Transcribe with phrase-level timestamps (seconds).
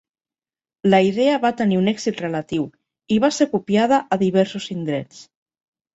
[0.93, 2.65] La idea va tenir un èxit relatiu
[3.17, 5.25] i va ser copiada a diversos indrets.